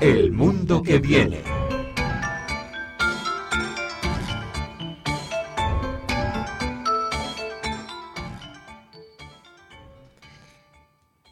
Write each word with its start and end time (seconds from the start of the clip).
El 0.00 0.32
mundo 0.32 0.82
que 0.82 0.98
viene. 0.98 1.42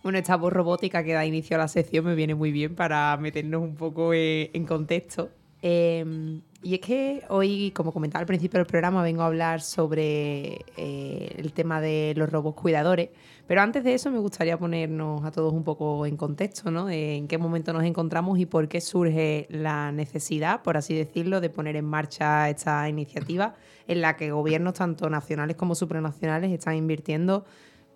Bueno, 0.03 0.19
esta 0.19 0.37
robótica 0.37 1.03
que 1.03 1.15
da 1.15 1.24
inicio 1.24 1.56
a 1.56 1.60
la 1.60 1.69
sección 1.69 2.04
me 2.04 2.15
viene 2.15 2.35
muy 2.35 2.53
bien 2.53 2.74
para 2.74 3.17
meternos 3.17 3.62
un 3.62 3.74
poco 3.74 4.12
eh, 4.12 4.51
en 4.53 4.67
contexto. 4.67 5.30
Em, 5.61 6.43
y 6.63 6.75
es 6.75 6.81
que 6.81 7.22
hoy, 7.29 7.72
como 7.72 7.93
comentaba 7.93 8.21
al 8.21 8.27
principio 8.27 8.58
del 8.58 8.67
programa, 8.67 9.03
vengo 9.03 9.22
a 9.22 9.27
hablar 9.27 9.61
sobre 9.61 10.65
eh, 10.77 11.35
el 11.37 11.53
tema 11.53 11.81
de 11.81 12.15
los 12.17 12.31
robots 12.31 12.61
cuidadores. 12.61 13.11
Pero 13.47 13.63
antes 13.63 13.83
de 13.85 13.94
eso 13.94 14.11
me 14.11 14.19
gustaría 14.19 14.58
ponernos 14.58 15.25
a 15.25 15.31
todos 15.31 15.53
un 15.53 15.65
poco 15.65 16.05
en 16.05 16.16
contexto, 16.16 16.71
¿no? 16.71 16.91
En 16.91 17.29
qué 17.29 17.39
momento 17.39 17.73
nos 17.73 17.85
encontramos 17.85 18.39
y 18.39 18.47
por 18.47 18.69
qué 18.69 18.80
surge 18.80 19.47
la 19.51 19.91
necesidad, 19.93 20.63
por 20.63 20.77
así 20.77 20.95
decirlo, 20.95 21.41
de 21.41 21.49
poner 21.49 21.77
en 21.77 21.87
marcha 21.87 22.49
esta 22.51 22.88
iniciativa 22.88 23.55
en 23.87 24.01
la 24.01 24.16
que 24.16 24.30
gobiernos 24.33 24.75
tanto 24.75 25.09
nacionales 25.09 25.57
como 25.57 25.75
supranacionales 25.75 26.52
están 26.52 26.75
invirtiendo 26.75 27.47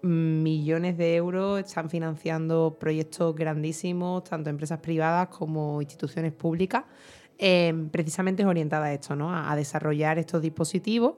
millones 0.03 0.99
de 0.99 1.15
euros, 1.17 1.61
están 1.61 1.89
financiando 1.89 2.77
proyectos 2.79 3.35
grandísimos, 3.35 4.25
tanto 4.25 4.51
empresas 4.51 4.81
privadas 4.81 5.29
como 5.29 5.81
instituciones 5.81 6.33
públicas, 6.33 6.85
em, 7.45 7.89
precisamente 7.89 8.43
es 8.43 8.49
orientada 8.49 8.87
a 8.87 8.93
esto, 8.93 9.17
¿no? 9.17 9.35
A, 9.35 9.57
desarrollar 9.57 10.17
estos 10.17 10.41
dispositivos 10.41 11.15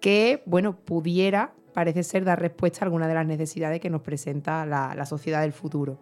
que, 0.00 0.44
bueno, 0.46 0.76
pudiera, 0.76 1.52
parece 1.72 2.04
ser, 2.04 2.24
dar 2.24 2.40
respuesta 2.40 2.80
a 2.80 2.84
algunas 2.84 3.08
de 3.08 3.14
las 3.14 3.26
necesidades 3.26 3.80
que 3.80 3.90
nos 3.90 4.00
presenta 4.00 4.64
la, 4.66 4.94
la 4.94 5.04
sociedad 5.04 5.42
del 5.42 5.52
futuro. 5.52 5.98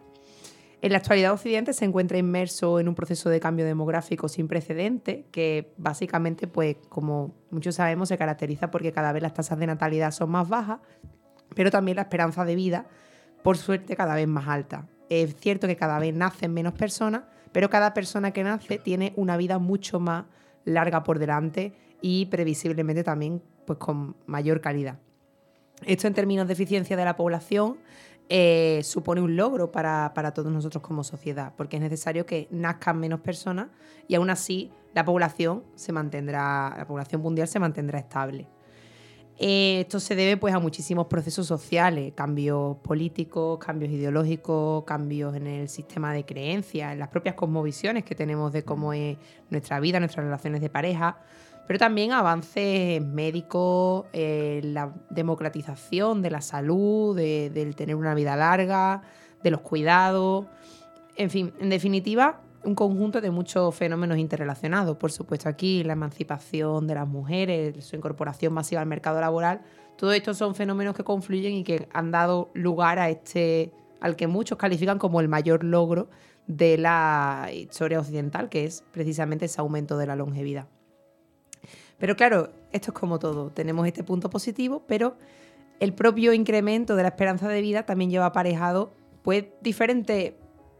En 0.83 0.91
la 0.91 0.99
actualidad 0.99 1.33
Occidente 1.33 1.73
se 1.73 1.85
encuentra 1.85 2.19
inmerso 2.19 2.79
en 2.79 2.87
un 2.87 2.93
proceso 2.93 3.31
de 3.31 3.39
cambio 3.39 3.65
demográfico 3.65 4.27
sin 4.27 4.47
precedente 4.47 5.25
que 5.31 5.73
básicamente, 5.77 6.45
pues 6.45 6.75
como 6.89 7.33
muchos 7.49 7.73
sabemos, 7.73 8.09
se 8.09 8.17
caracteriza 8.19 8.69
porque 8.69 8.91
cada 8.91 9.11
vez 9.11 9.23
las 9.23 9.33
tasas 9.33 9.57
de 9.57 9.65
natalidad 9.65 10.11
son 10.11 10.29
más 10.29 10.47
bajas, 10.47 10.81
pero 11.55 11.71
también 11.71 11.95
la 11.95 12.03
esperanza 12.03 12.45
de 12.45 12.53
vida, 12.53 12.85
por 13.41 13.57
suerte, 13.57 13.95
cada 13.95 14.13
vez 14.13 14.27
más 14.27 14.47
alta. 14.47 14.87
Es 15.09 15.35
cierto 15.37 15.65
que 15.65 15.75
cada 15.75 15.97
vez 15.97 16.13
nacen 16.13 16.53
menos 16.53 16.73
personas, 16.73 17.23
pero 17.53 17.69
cada 17.69 17.93
persona 17.93 18.31
que 18.31 18.43
nace 18.43 18.77
tiene 18.77 19.13
una 19.15 19.37
vida 19.37 19.59
mucho 19.59 20.01
más 20.01 20.25
larga 20.65 21.03
por 21.03 21.19
delante 21.19 21.73
y 22.01 22.25
previsiblemente 22.25 23.03
también 23.03 23.41
pues, 23.65 23.79
con 23.79 24.17
mayor 24.25 24.59
calidad. 24.59 24.99
Esto 25.85 26.07
en 26.07 26.13
términos 26.13 26.47
de 26.47 26.53
eficiencia 26.53 26.97
de 26.97 27.05
la 27.05 27.15
población 27.15 27.77
eh, 28.29 28.81
supone 28.83 29.21
un 29.21 29.35
logro 29.35 29.71
para, 29.71 30.11
para, 30.13 30.33
todos 30.33 30.51
nosotros 30.51 30.81
como 30.81 31.03
sociedad, 31.03 31.53
porque 31.55 31.77
es 31.77 31.81
necesario 31.81 32.25
que 32.25 32.47
nazcan 32.51 32.99
menos 32.99 33.19
personas 33.19 33.67
y 34.07 34.15
aún 34.15 34.29
así 34.29 34.71
la 34.93 35.03
población 35.03 35.63
se 35.75 35.91
mantendrá, 35.91 36.73
la 36.77 36.87
población 36.87 37.21
mundial 37.21 37.47
se 37.47 37.59
mantendrá 37.59 37.99
estable. 37.99 38.47
Eh, 39.39 39.81
esto 39.81 39.99
se 39.99 40.15
debe 40.15 40.37
pues, 40.37 40.53
a 40.53 40.59
muchísimos 40.59 41.07
procesos 41.07 41.47
sociales, 41.47 42.13
cambios 42.15 42.77
políticos, 42.77 43.57
cambios 43.59 43.91
ideológicos, 43.91 44.83
cambios 44.83 45.35
en 45.35 45.47
el 45.47 45.69
sistema 45.69 46.13
de 46.13 46.23
creencias, 46.23 46.93
en 46.93 46.99
las 46.99 47.09
propias 47.09 47.35
cosmovisiones 47.35 48.03
que 48.03 48.13
tenemos 48.13 48.53
de 48.53 48.63
cómo 48.63 48.93
es 48.93 49.17
nuestra 49.49 49.79
vida, 49.79 49.99
nuestras 49.99 50.25
relaciones 50.25 50.61
de 50.61 50.69
pareja, 50.69 51.17
pero 51.67 51.79
también 51.79 52.11
avances 52.11 53.01
médicos, 53.01 54.05
eh, 54.13 54.61
la 54.63 54.93
democratización 55.09 56.21
de 56.21 56.29
la 56.29 56.41
salud, 56.41 57.15
del 57.15 57.75
tener 57.75 57.95
una 57.95 58.13
vida 58.13 58.35
larga, 58.35 59.01
de 59.41 59.51
los 59.51 59.61
cuidados, 59.61 60.45
en 61.15 61.29
fin, 61.29 61.53
en 61.59 61.69
definitiva, 61.69 62.41
un 62.63 62.75
conjunto 62.75 63.21
de 63.21 63.31
muchos 63.31 63.75
fenómenos 63.75 64.17
interrelacionados. 64.17 64.97
Por 64.97 65.11
supuesto, 65.11 65.49
aquí 65.49 65.83
la 65.83 65.93
emancipación 65.93 66.87
de 66.87 66.95
las 66.95 67.07
mujeres, 67.07 67.83
su 67.85 67.95
incorporación 67.95 68.53
masiva 68.53 68.81
al 68.81 68.87
mercado 68.87 69.19
laboral, 69.19 69.61
todo 69.97 70.11
esto 70.13 70.33
son 70.33 70.55
fenómenos 70.55 70.95
que 70.95 71.03
confluyen 71.03 71.53
y 71.53 71.63
que 71.63 71.87
han 71.93 72.11
dado 72.11 72.49
lugar 72.53 72.99
a 72.99 73.09
este, 73.09 73.71
al 73.99 74.15
que 74.15 74.27
muchos 74.27 74.57
califican 74.57 74.99
como 74.99 75.21
el 75.21 75.27
mayor 75.27 75.63
logro 75.63 76.09
de 76.47 76.77
la 76.77 77.49
historia 77.53 77.99
occidental, 77.99 78.49
que 78.49 78.65
es 78.65 78.83
precisamente 78.91 79.45
ese 79.45 79.61
aumento 79.61 79.97
de 79.97 80.07
la 80.07 80.15
longevidad. 80.15 80.67
Pero 81.97 82.15
claro, 82.15 82.49
esto 82.71 82.91
es 82.91 82.99
como 82.99 83.19
todo, 83.19 83.51
tenemos 83.51 83.87
este 83.87 84.03
punto 84.03 84.29
positivo, 84.29 84.83
pero 84.87 85.15
el 85.79 85.93
propio 85.93 86.33
incremento 86.33 86.95
de 86.95 87.03
la 87.03 87.09
esperanza 87.09 87.47
de 87.47 87.61
vida 87.61 87.85
también 87.85 88.09
lleva 88.09 88.25
aparejado 88.25 88.93
pues 89.21 89.45
diferentes, 89.61 90.33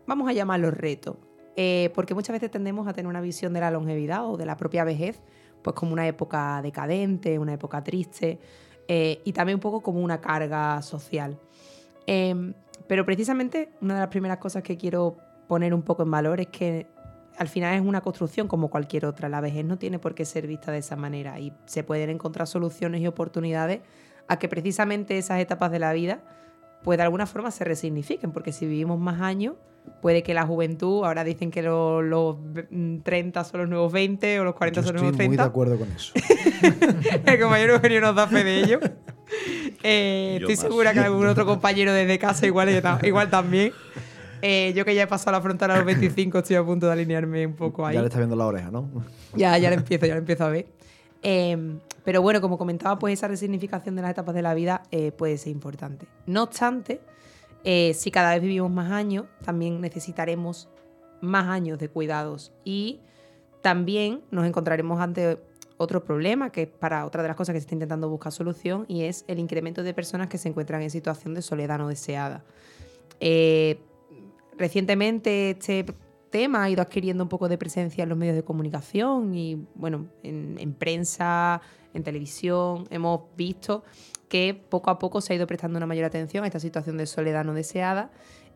vamos 0.06 0.28
a 0.28 0.34
llamarlos 0.34 0.74
retos. 0.74 1.16
Eh, 1.56 1.92
porque 1.94 2.16
muchas 2.16 2.34
veces 2.34 2.50
tendemos 2.50 2.88
a 2.88 2.94
tener 2.94 3.08
una 3.08 3.22
visión 3.22 3.54
de 3.54 3.60
la 3.60 3.70
longevidad 3.70 4.26
o 4.26 4.38
de 4.38 4.46
la 4.46 4.58
propia 4.58 4.84
vejez, 4.84 5.22
pues 5.62 5.76
como 5.76 5.94
una 5.94 6.08
época 6.08 6.62
decadente, 6.62 7.38
una 7.38 7.54
época 7.54 7.84
triste 7.84 8.40
eh, 8.88 9.22
y 9.24 9.34
también 9.34 9.58
un 9.58 9.62
poco 9.62 9.82
como 9.82 10.02
una 10.02 10.20
carga 10.20 10.82
social. 10.82 11.38
Em, 12.08 12.54
pero 12.88 13.06
precisamente 13.06 13.72
una 13.82 13.94
de 13.96 14.00
las 14.02 14.10
primeras 14.10 14.40
cosas 14.40 14.64
que 14.64 14.78
quiero 14.78 15.18
poner 15.48 15.74
un 15.74 15.84
poco 15.84 16.04
en 16.04 16.12
valor 16.12 16.40
es 16.42 16.48
que 16.48 16.88
al 17.38 17.48
final 17.48 17.76
es 17.76 17.82
una 17.82 18.02
construcción 18.02 18.48
como 18.48 18.70
cualquier 18.70 19.06
otra. 19.06 19.30
La 19.30 19.42
vejez 19.42 19.64
no 19.64 19.78
tiene 19.78 20.00
por 20.00 20.16
qué 20.16 20.26
ser 20.26 20.48
vista 20.48 20.72
de 20.72 20.80
esa 20.80 20.96
manera 20.96 21.40
y 21.40 21.54
se 21.66 21.84
pueden 21.84 22.10
encontrar 22.10 22.48
soluciones 22.48 23.02
y 23.02 23.08
oportunidades 23.08 23.82
a 24.28 24.40
que 24.40 24.50
precisamente 24.50 25.18
esas 25.18 25.40
etapas 25.40 25.72
de 25.72 25.80
la 25.80 25.94
vida 25.94 26.22
pues 26.84 26.98
de 26.98 27.04
alguna 27.04 27.26
forma 27.26 27.50
se 27.50 27.64
resignifiquen, 27.64 28.32
porque 28.32 28.52
si 28.52 28.66
vivimos 28.66 29.00
más 29.00 29.22
años, 29.22 29.56
puede 30.02 30.24
que 30.24 30.34
la 30.34 30.46
juventud, 30.46 31.06
ahora 31.06 31.24
dicen 31.24 31.50
que 31.52 31.62
los, 31.62 32.38
30 33.04 33.44
son 33.44 33.62
los 33.62 33.70
nuevos 33.70 33.92
20 33.92 34.40
o 34.40 34.44
los 34.44 34.56
40 34.56 34.84
son 34.84 34.94
los 34.94 35.02
nuevos 35.02 35.18
30. 35.18 35.24
Estoy 35.24 35.28
muy 35.30 35.38
de 35.38 35.44
acuerdo 35.44 35.80
con 35.80 35.92
eso. 35.92 36.14
El 37.26 37.40
compañero 37.40 37.76
Eugenio 37.76 38.02
nos 38.02 38.16
da 38.16 38.28
fe 38.28 38.44
de 38.44 38.60
ello. 38.60 38.80
Eh, 39.82 40.38
estoy 40.40 40.56
segura 40.56 40.94
que 40.94 41.00
algún 41.00 41.26
otro 41.28 41.46
compañero 41.46 41.94
desde 41.94 42.20
casa 42.20 42.46
igual, 42.46 42.70
igual 43.04 43.30
también. 43.30 43.74
Eh, 44.42 44.74
yo 44.76 44.84
que 44.84 44.94
ya 44.94 45.04
he 45.04 45.08
pasado 45.08 45.32
la 45.32 45.42
frontera 45.42 45.74
a 45.74 45.78
los 45.78 45.86
25, 45.86 46.40
estoy 46.40 46.58
a 46.58 46.64
punto 46.64 46.86
de 46.86 46.92
alinearme 46.92 47.48
un 47.48 47.54
poco 47.54 47.86
ahí. 47.86 47.96
Ya 47.96 48.02
le 48.02 48.08
está 48.08 48.20
viendo 48.20 48.36
la 48.36 48.46
oreja, 48.46 48.70
¿no? 48.72 48.90
Ya, 49.36 49.58
ya 49.58 49.70
le 49.70 49.78
empiezo, 49.78 50.06
ya 50.06 50.16
le 50.16 50.20
empiezo 50.20 50.44
a 50.44 50.50
ver. 50.50 50.68
Em, 51.22 51.80
pero 52.04 52.22
bueno, 52.22 52.42
como 52.42 52.58
comentaba, 52.58 53.00
pues 53.00 53.14
esa 53.14 53.30
resignificación 53.30 53.96
de 53.96 54.02
las 54.02 54.12
etapas 54.12 54.36
de 54.36 54.42
la 54.42 54.54
vida 54.54 54.84
eh, 54.92 55.14
puede 55.14 55.38
ser 55.38 55.54
importante. 55.54 56.08
No 56.26 56.44
obstante, 56.44 57.00
eh, 57.64 57.94
si 57.94 58.12
cada 58.12 58.34
vez 58.34 58.42
vivimos 58.42 58.72
más 58.72 58.92
años, 58.92 59.26
también 59.44 59.82
necesitaremos 59.82 60.70
más 61.22 61.48
años 61.48 61.80
de 61.80 61.90
cuidados 61.90 62.52
y 62.66 63.00
también 63.62 64.22
nos 64.30 64.46
encontraremos 64.46 65.00
ante 65.00 65.40
otro 65.78 66.04
problema, 66.04 66.52
que 66.52 66.64
es 66.64 66.68
para 66.68 67.06
otra 67.06 67.22
de 67.22 67.30
las 67.30 67.38
cosas 67.38 67.54
que 67.54 67.60
se 67.60 67.66
está 67.66 67.76
intentando 67.76 68.10
buscar 68.10 68.32
solución, 68.32 68.86
y 68.88 69.04
es 69.04 69.26
el 69.28 69.40
incremento 69.40 69.84
de 69.84 69.94
personas 69.94 70.28
que 70.28 70.38
se 70.38 70.50
encuentran 70.50 70.82
en 70.82 70.90
situación 70.90 71.34
de 71.34 71.42
soledad 71.42 71.78
no 71.78 71.88
deseada. 71.88 72.44
Eh, 73.20 73.80
recientemente 74.58 75.52
este 75.52 75.86
tema 76.34 76.64
ha 76.64 76.70
ido 76.72 76.82
adquiriendo 76.82 77.24
un 77.24 77.30
poco 77.30 77.48
de 77.48 77.60
presencia 77.60 78.02
en 78.02 78.10
los 78.10 78.18
medios 78.18 78.36
de 78.36 78.44
comunicación 78.44 79.36
y, 79.36 79.68
bueno, 79.76 80.08
en, 80.24 80.74
prensa, 80.74 81.62
en 81.94 82.04
televisión. 82.04 82.86
Hemos 82.90 83.22
visto 83.38 83.84
que 84.30 84.60
poco 84.68 84.90
a 84.90 84.98
poco 84.98 85.22
se 85.22 85.34
ha 85.34 85.36
ido 85.36 85.46
prestando 85.46 85.78
una 85.78 85.86
mayor 85.86 86.06
atención 86.06 86.44
a 86.44 86.48
esta 86.48 86.60
situación 86.60 86.98
de 86.98 87.06
soledad 87.06 87.46
no 87.46 87.54
deseada 87.54 88.10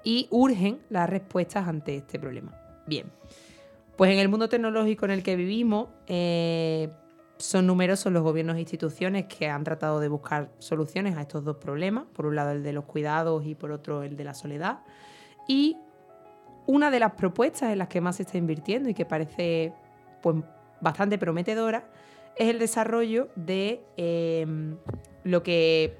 y 0.03 0.27
urgen 0.31 0.79
las 0.89 1.07
respuestas 1.07 1.67
ante 1.67 1.97
este 1.97 2.17
problema. 2.17 2.59
Bien, 2.87 3.11
pues 3.95 4.11
en 4.11 4.17
el 4.17 4.27
mundo 4.27 4.49
tecnológico 4.49 5.05
en 5.05 5.11
el 5.11 5.21
que 5.21 5.35
vivimos, 5.35 5.89
eh, 6.07 6.89
son 7.37 7.67
numerosos 7.67 8.11
los 8.11 8.23
gobiernos 8.23 8.55
e 8.55 8.61
instituciones 8.61 9.25
que 9.25 9.49
han 9.49 9.63
tratado 9.63 9.99
de 9.99 10.07
buscar 10.07 10.49
soluciones 10.57 11.15
a 11.15 11.21
estos 11.21 11.43
dos 11.43 11.57
problemas, 11.57 12.05
por 12.11 12.25
un 12.25 12.35
lado 12.35 12.53
el 12.53 12.63
de 12.63 12.73
los 12.73 12.85
cuidados 12.85 13.45
y 13.45 13.53
por 13.53 13.71
otro 13.71 14.01
el 14.01 14.17
de 14.17 14.23
la 14.23 14.33
soledad. 14.33 14.79
Y 15.47 15.77
una 16.67 16.91
de 16.91 16.99
las 16.99 17.13
propuestas 17.13 17.71
en 17.71 17.79
las 17.79 17.87
que 17.87 18.01
más 18.01 18.17
se 18.17 18.23
está 18.23 18.37
invirtiendo 18.37 18.89
y 18.89 18.93
que 18.93 19.05
parece 19.05 19.73
pues, 20.21 20.35
bastante 20.79 21.17
prometedora 21.17 21.89
es 22.35 22.49
el 22.49 22.59
desarrollo 22.59 23.29
de 23.35 23.81
em, 23.95 24.77
lo 25.23 25.41
que 25.41 25.97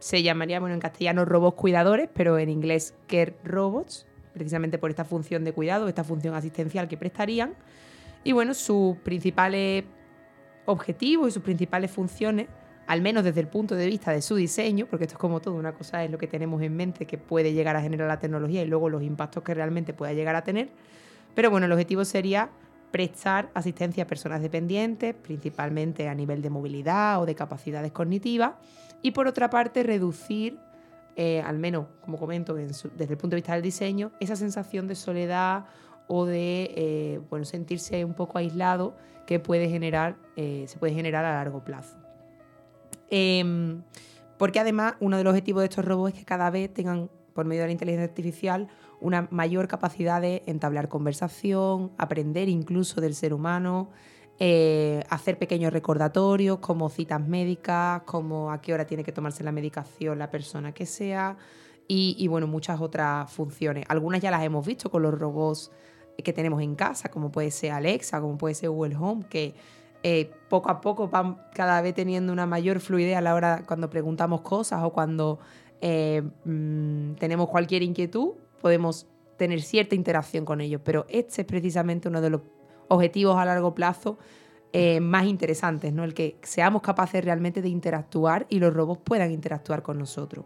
se 0.00 0.22
llamaría, 0.22 0.58
bueno, 0.58 0.74
en 0.74 0.80
castellano 0.80 1.24
robots 1.24 1.56
cuidadores, 1.56 2.08
pero 2.12 2.38
en 2.38 2.48
inglés 2.48 2.94
care 3.06 3.36
robots, 3.44 4.06
precisamente 4.32 4.78
por 4.78 4.90
esta 4.90 5.04
función 5.04 5.44
de 5.44 5.52
cuidado, 5.52 5.86
esta 5.86 6.02
función 6.02 6.34
asistencial 6.34 6.88
que 6.88 6.96
prestarían. 6.96 7.54
Y 8.24 8.32
bueno, 8.32 8.54
sus 8.54 8.96
principales 8.98 9.84
objetivos 10.64 11.28
y 11.28 11.30
sus 11.30 11.42
principales 11.42 11.90
funciones 11.90 12.48
al 12.86 13.02
menos 13.02 13.24
desde 13.24 13.40
el 13.40 13.48
punto 13.48 13.74
de 13.74 13.86
vista 13.86 14.12
de 14.12 14.22
su 14.22 14.36
diseño, 14.36 14.86
porque 14.86 15.04
esto 15.04 15.14
es 15.14 15.18
como 15.18 15.40
todo, 15.40 15.54
una 15.54 15.72
cosa 15.72 16.04
es 16.04 16.10
lo 16.10 16.18
que 16.18 16.26
tenemos 16.26 16.62
en 16.62 16.76
mente 16.76 17.06
que 17.06 17.18
puede 17.18 17.52
llegar 17.52 17.76
a 17.76 17.82
generar 17.82 18.06
la 18.08 18.18
tecnología 18.18 18.62
y 18.62 18.66
luego 18.66 18.88
los 18.88 19.02
impactos 19.02 19.42
que 19.42 19.54
realmente 19.54 19.92
pueda 19.92 20.12
llegar 20.12 20.36
a 20.36 20.44
tener. 20.44 20.68
Pero 21.34 21.50
bueno, 21.50 21.66
el 21.66 21.72
objetivo 21.72 22.04
sería 22.04 22.50
prestar 22.90 23.50
asistencia 23.54 24.04
a 24.04 24.06
personas 24.06 24.40
dependientes, 24.40 25.14
principalmente 25.14 26.08
a 26.08 26.14
nivel 26.14 26.40
de 26.42 26.50
movilidad 26.50 27.20
o 27.20 27.26
de 27.26 27.34
capacidades 27.34 27.92
cognitivas, 27.92 28.52
y 29.02 29.10
por 29.10 29.26
otra 29.26 29.50
parte 29.50 29.82
reducir, 29.82 30.58
eh, 31.16 31.42
al 31.42 31.58
menos 31.58 31.86
como 32.00 32.18
comento 32.18 32.54
desde 32.54 33.12
el 33.12 33.18
punto 33.18 33.30
de 33.30 33.36
vista 33.36 33.54
del 33.54 33.62
diseño, 33.62 34.12
esa 34.20 34.36
sensación 34.36 34.86
de 34.86 34.94
soledad 34.94 35.64
o 36.06 36.24
de 36.24 36.72
eh, 36.76 37.20
bueno, 37.28 37.44
sentirse 37.44 38.04
un 38.04 38.14
poco 38.14 38.38
aislado 38.38 38.96
que 39.26 39.40
puede 39.40 39.68
generar, 39.68 40.16
eh, 40.36 40.64
se 40.68 40.78
puede 40.78 40.94
generar 40.94 41.24
a 41.24 41.34
largo 41.34 41.64
plazo. 41.64 42.05
Em, 43.10 43.82
porque 44.38 44.60
además 44.60 44.94
uno 45.00 45.16
de 45.16 45.24
los 45.24 45.32
objetivos 45.32 45.62
de 45.62 45.68
estos 45.68 45.84
robots 45.84 46.14
es 46.14 46.20
que 46.20 46.24
cada 46.24 46.50
vez 46.50 46.72
tengan, 46.72 47.10
por 47.34 47.44
medio 47.46 47.62
de 47.62 47.68
la 47.68 47.72
inteligencia 47.72 48.04
artificial, 48.04 48.68
una 49.00 49.28
mayor 49.30 49.68
capacidad 49.68 50.20
de 50.20 50.42
entablar 50.46 50.88
conversación, 50.88 51.92
aprender 51.98 52.48
incluso 52.48 53.00
del 53.00 53.14
ser 53.14 53.34
humano, 53.34 53.90
eh, 54.38 55.02
hacer 55.08 55.38
pequeños 55.38 55.72
recordatorios 55.72 56.58
como 56.58 56.90
citas 56.90 57.26
médicas, 57.26 58.02
como 58.02 58.52
a 58.52 58.60
qué 58.60 58.74
hora 58.74 58.86
tiene 58.86 59.02
que 59.02 59.12
tomarse 59.12 59.42
la 59.42 59.52
medicación 59.52 60.18
la 60.18 60.30
persona 60.30 60.72
que 60.72 60.84
sea 60.84 61.36
y, 61.88 62.26
bueno, 62.28 62.46
muchas 62.46 62.80
otras 62.80 63.30
funciones. 63.30 63.84
Algunas 63.88 64.20
ya 64.20 64.30
las 64.30 64.42
hemos 64.42 64.66
visto 64.66 64.90
con 64.90 65.02
los 65.02 65.14
robots 65.16 65.70
que 66.22 66.32
tenemos 66.32 66.60
en 66.62 66.74
casa, 66.74 67.10
como 67.10 67.30
puede 67.30 67.50
ser 67.50 67.72
Alexa, 67.72 68.20
como 68.20 68.36
puede 68.36 68.54
ser 68.54 68.70
Google 68.70 68.96
Home, 68.96 69.24
que 69.28 69.54
eh, 70.08 70.30
poco 70.48 70.70
a 70.70 70.80
poco 70.80 71.08
van 71.08 71.36
cada 71.52 71.82
vez 71.82 71.92
teniendo 71.92 72.32
una 72.32 72.46
mayor 72.46 72.78
fluidez 72.78 73.16
a 73.16 73.20
la 73.20 73.34
hora 73.34 73.64
cuando 73.66 73.90
preguntamos 73.90 74.42
cosas 74.42 74.84
o 74.84 74.92
cuando 74.92 75.40
eh, 75.80 76.22
mm, 76.44 77.14
tenemos 77.14 77.48
cualquier 77.48 77.82
inquietud, 77.82 78.34
podemos 78.60 79.08
tener 79.36 79.62
cierta 79.62 79.96
interacción 79.96 80.44
con 80.44 80.60
ellos. 80.60 80.80
Pero 80.84 81.06
este 81.08 81.42
es 81.42 81.48
precisamente 81.48 82.06
uno 82.06 82.20
de 82.20 82.30
los 82.30 82.42
objetivos 82.86 83.36
a 83.36 83.44
largo 83.44 83.74
plazo 83.74 84.16
eh, 84.72 85.00
más 85.00 85.26
interesantes, 85.26 85.92
¿no? 85.92 86.04
El 86.04 86.14
que 86.14 86.36
seamos 86.44 86.82
capaces 86.82 87.24
realmente 87.24 87.60
de 87.60 87.68
interactuar 87.68 88.46
y 88.48 88.60
los 88.60 88.72
robots 88.72 89.02
puedan 89.02 89.32
interactuar 89.32 89.82
con 89.82 89.98
nosotros. 89.98 90.44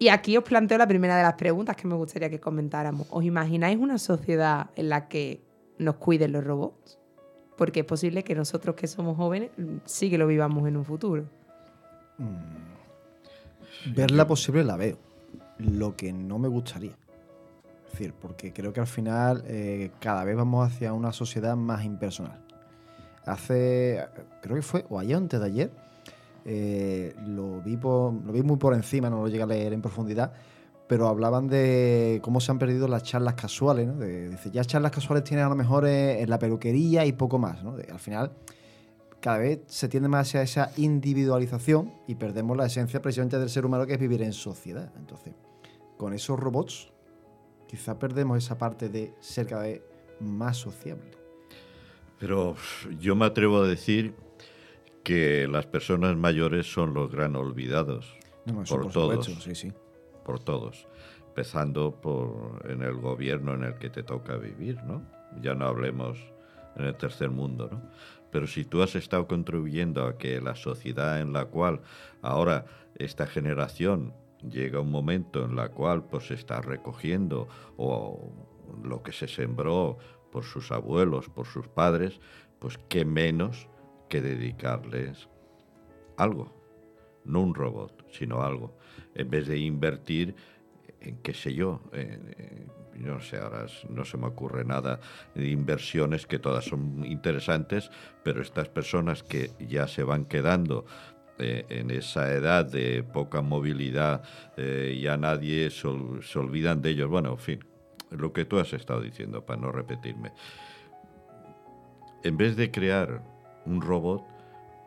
Y 0.00 0.08
aquí 0.08 0.36
os 0.36 0.42
planteo 0.42 0.78
la 0.78 0.88
primera 0.88 1.16
de 1.16 1.22
las 1.22 1.34
preguntas 1.34 1.76
que 1.76 1.86
me 1.86 1.94
gustaría 1.94 2.28
que 2.28 2.40
comentáramos. 2.40 3.06
¿Os 3.10 3.22
imagináis 3.22 3.78
una 3.78 3.98
sociedad 3.98 4.70
en 4.74 4.88
la 4.88 5.06
que 5.06 5.44
nos 5.78 5.94
cuiden 5.94 6.32
los 6.32 6.42
robots? 6.42 7.03
Porque 7.56 7.80
es 7.80 7.86
posible 7.86 8.24
que 8.24 8.34
nosotros 8.34 8.74
que 8.74 8.86
somos 8.86 9.16
jóvenes 9.16 9.50
sí 9.84 10.10
que 10.10 10.18
lo 10.18 10.26
vivamos 10.26 10.66
en 10.66 10.76
un 10.76 10.84
futuro. 10.84 11.24
Mm. 12.18 13.94
Verla 13.94 14.26
posible 14.26 14.64
la 14.64 14.76
veo. 14.76 14.98
Lo 15.58 15.94
que 15.94 16.12
no 16.12 16.38
me 16.38 16.48
gustaría 16.48 16.96
decir, 17.90 18.12
porque 18.12 18.52
creo 18.52 18.72
que 18.72 18.80
al 18.80 18.86
final 18.86 19.44
eh, 19.46 19.90
cada 20.00 20.24
vez 20.24 20.36
vamos 20.36 20.66
hacia 20.66 20.92
una 20.92 21.12
sociedad 21.12 21.56
más 21.56 21.84
impersonal. 21.84 22.40
Hace, 23.24 24.04
creo 24.42 24.56
que 24.56 24.62
fue, 24.62 24.84
o 24.90 24.98
ayer 24.98 25.16
antes 25.16 25.40
de 25.40 25.46
ayer, 25.46 25.70
eh, 26.44 27.14
lo, 27.26 27.62
vi 27.62 27.76
lo 27.76 28.32
vi 28.32 28.42
muy 28.42 28.56
por 28.56 28.74
encima, 28.74 29.08
no 29.08 29.22
lo 29.22 29.28
llegué 29.28 29.44
a 29.44 29.46
leer 29.46 29.72
en 29.72 29.80
profundidad, 29.80 30.32
pero 30.94 31.08
hablaban 31.08 31.48
de 31.48 32.20
cómo 32.22 32.40
se 32.40 32.52
han 32.52 32.60
perdido 32.60 32.86
las 32.86 33.02
charlas 33.02 33.34
casuales, 33.34 33.88
¿no? 33.88 33.98
dice, 33.98 34.52
ya 34.52 34.64
charlas 34.64 34.92
casuales 34.92 35.24
tienen 35.24 35.44
a 35.44 35.48
lo 35.48 35.56
mejor 35.56 35.88
eh, 35.88 36.22
en 36.22 36.30
la 36.30 36.38
peluquería 36.38 37.04
y 37.04 37.10
poco 37.10 37.36
más, 37.36 37.64
¿no? 37.64 37.74
al 37.74 37.98
final 37.98 38.30
cada 39.18 39.38
vez 39.38 39.62
se 39.66 39.88
tiende 39.88 40.08
más 40.08 40.28
hacia 40.28 40.42
esa 40.42 40.70
individualización 40.76 41.92
y 42.06 42.14
perdemos 42.14 42.56
la 42.56 42.66
esencia 42.66 43.02
precisamente 43.02 43.40
del 43.40 43.50
ser 43.50 43.66
humano 43.66 43.86
que 43.86 43.94
es 43.94 43.98
vivir 43.98 44.22
en 44.22 44.32
sociedad. 44.32 44.92
Entonces, 44.96 45.34
con 45.96 46.14
esos 46.14 46.38
robots 46.38 46.92
quizá 47.66 47.98
perdemos 47.98 48.38
esa 48.38 48.56
parte 48.56 48.88
de 48.88 49.14
ser 49.18 49.48
cada 49.48 49.64
vez 49.64 49.82
más 50.20 50.58
sociable. 50.58 51.10
Pero 52.20 52.54
yo 53.00 53.16
me 53.16 53.24
atrevo 53.24 53.62
a 53.62 53.66
decir 53.66 54.14
que 55.02 55.48
las 55.48 55.66
personas 55.66 56.16
mayores 56.16 56.72
son 56.72 56.94
los 56.94 57.10
gran 57.10 57.34
olvidados 57.34 58.16
por, 58.68 58.92
todos. 58.92 59.26
sí, 59.26 59.56
sí. 59.56 59.72
Por 60.24 60.40
todos. 60.40 60.86
Empezando 61.28 62.00
por 62.00 62.64
en 62.68 62.82
el 62.82 62.94
gobierno 62.94 63.54
en 63.54 63.64
el 63.64 63.74
que 63.74 63.90
te 63.90 64.02
toca 64.02 64.36
vivir, 64.36 64.82
¿no? 64.84 65.02
Ya 65.40 65.54
no 65.54 65.66
hablemos 65.66 66.18
en 66.76 66.84
el 66.84 66.96
tercer 66.96 67.30
mundo, 67.30 67.68
¿no? 67.70 67.82
Pero 68.30 68.46
si 68.46 68.64
tú 68.64 68.82
has 68.82 68.96
estado 68.96 69.28
contribuyendo 69.28 70.06
a 70.06 70.18
que 70.18 70.40
la 70.40 70.56
sociedad 70.56 71.20
en 71.20 71.32
la 71.32 71.46
cual 71.46 71.82
ahora 72.22 72.66
esta 72.96 73.26
generación 73.26 74.12
llega 74.48 74.80
un 74.80 74.90
momento 74.90 75.44
en 75.44 75.56
la 75.56 75.68
cual 75.68 76.04
pues 76.04 76.26
se 76.26 76.34
está 76.34 76.60
recogiendo 76.60 77.48
o 77.76 78.32
lo 78.82 79.02
que 79.02 79.12
se 79.12 79.28
sembró 79.28 79.98
por 80.32 80.44
sus 80.44 80.72
abuelos, 80.72 81.28
por 81.28 81.46
sus 81.46 81.68
padres, 81.68 82.20
pues 82.58 82.78
qué 82.88 83.04
menos 83.04 83.68
que 84.08 84.20
dedicarles 84.20 85.28
algo, 86.16 86.52
no 87.24 87.40
un 87.40 87.54
robot, 87.54 88.06
sino 88.12 88.42
algo, 88.42 88.76
en 89.14 89.30
vez 89.30 89.46
de 89.46 89.58
invertir 89.58 90.34
en 91.00 91.18
qué 91.18 91.34
sé 91.34 91.52
yo, 91.52 91.82
no 92.96 93.20
sé, 93.20 93.36
ahora 93.38 93.66
no 93.90 94.04
se 94.04 94.16
me 94.16 94.26
ocurre 94.26 94.64
nada 94.64 95.00
inversiones 95.34 96.26
que 96.26 96.38
todas 96.38 96.64
son 96.64 97.04
interesantes, 97.04 97.90
pero 98.22 98.40
estas 98.40 98.68
personas 98.68 99.22
que 99.22 99.50
ya 99.58 99.86
se 99.86 100.02
van 100.02 100.24
quedando 100.24 100.86
eh, 101.38 101.66
en 101.68 101.90
esa 101.90 102.32
edad 102.32 102.64
de 102.64 103.02
poca 103.02 103.42
movilidad, 103.42 104.22
eh, 104.56 104.98
ya 105.02 105.16
nadie 105.16 105.68
se, 105.70 105.88
olvidan 105.88 106.80
de 106.80 106.90
ellos. 106.90 107.08
Bueno, 107.08 107.32
en 107.32 107.38
fin, 107.38 107.64
lo 108.10 108.32
que 108.32 108.44
tú 108.44 108.60
has 108.60 108.72
estado 108.72 109.00
diciendo, 109.00 109.44
para 109.44 109.60
no 109.60 109.72
repetirme. 109.72 110.32
En 112.22 112.36
vez 112.36 112.56
de 112.56 112.70
crear 112.70 113.22
un 113.66 113.80
robot, 113.80 114.24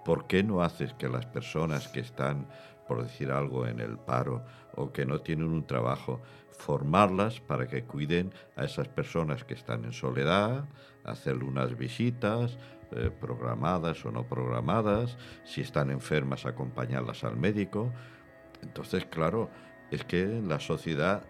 ¿por 0.08 0.26
qué 0.26 0.42
no 0.42 0.62
haces 0.62 0.94
que 0.94 1.10
las 1.10 1.26
personas 1.26 1.90
que 1.90 2.00
están, 2.00 2.48
por 2.88 3.04
decir 3.04 3.30
algo, 3.30 3.68
en 3.68 3.82
el 3.82 3.98
paro 3.98 4.46
o 4.74 4.94
que 4.94 5.06
no 5.06 5.20
tienen 5.20 5.50
un 5.50 5.68
trabajo, 5.68 6.22
formarlas 6.50 7.42
para 7.42 7.68
que 7.68 7.84
cuiden 7.84 8.32
a 8.56 8.64
esas 8.64 8.88
personas 8.88 9.44
que 9.44 9.54
están 9.54 9.84
en 9.84 9.92
soledad, 9.92 10.64
hacerle 11.04 11.44
unas 11.44 11.78
visitas, 11.78 12.58
eh, 12.92 13.12
programadas 13.20 14.06
o 14.06 14.12
no 14.12 14.26
programadas, 14.26 15.18
si 15.44 15.60
están 15.60 15.92
enfermas, 15.92 16.46
acompañarlas 16.46 17.26
al 17.26 17.36
médico. 17.36 17.92
Entonces, 18.62 19.06
claro, 19.08 19.50
es 19.92 20.06
que 20.06 20.22
en 20.22 20.48
la 20.48 20.62
sociedad, 20.62 21.24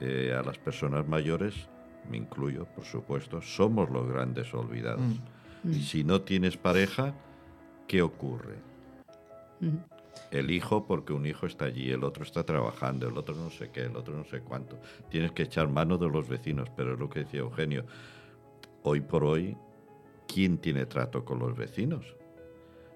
eh, 0.00 0.34
a 0.36 0.42
las 0.42 0.58
personas 0.58 1.06
mayores, 1.06 1.68
me 2.10 2.16
incluyo, 2.16 2.64
por 2.74 2.84
supuesto, 2.84 3.40
somos 3.40 3.88
los 3.88 4.08
grandes 4.08 4.52
olvidados. 4.52 5.00
Mm. 5.62 5.72
Y 5.72 5.76
mm. 5.76 5.82
si 5.82 6.02
no 6.02 6.22
tienes 6.22 6.56
pareja, 6.56 7.14
¿qué 7.90 8.02
ocurre? 8.02 8.54
Mm. 9.58 9.78
El 10.30 10.52
hijo, 10.52 10.86
porque 10.86 11.12
un 11.12 11.26
hijo 11.26 11.46
está 11.46 11.64
allí, 11.64 11.90
el 11.90 12.04
otro 12.04 12.22
está 12.22 12.44
trabajando, 12.44 13.08
el 13.08 13.18
otro 13.18 13.34
no 13.34 13.50
sé 13.50 13.70
qué, 13.72 13.80
el 13.80 13.96
otro 13.96 14.16
no 14.16 14.24
sé 14.26 14.42
cuánto. 14.42 14.78
Tienes 15.08 15.32
que 15.32 15.42
echar 15.42 15.66
mano 15.66 15.98
de 15.98 16.08
los 16.08 16.28
vecinos, 16.28 16.68
pero 16.76 16.92
es 16.92 17.00
lo 17.00 17.10
que 17.10 17.24
decía 17.24 17.40
Eugenio. 17.40 17.84
Hoy 18.84 19.00
por 19.00 19.24
hoy 19.24 19.56
¿quién 20.32 20.58
tiene 20.58 20.86
trato 20.86 21.24
con 21.24 21.40
los 21.40 21.56
vecinos? 21.56 22.14